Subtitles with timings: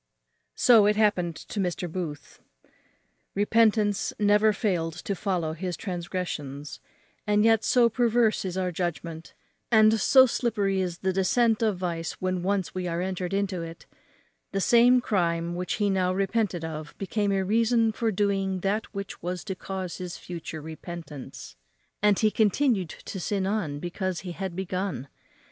[0.55, 1.87] So it happened to Mr.
[1.87, 2.39] Booth.
[3.35, 6.79] Repentance never failed to follow his transgressions;
[7.27, 9.35] and yet so perverse is our judgment,
[9.69, 13.85] and so slippery is the descent of vice when once we are entered into it,
[14.53, 19.21] the same crime which he now repented of became a reason for doing that which
[19.21, 21.55] was to cause his future repentance;
[22.01, 25.07] and he continued to sin on because he had begun.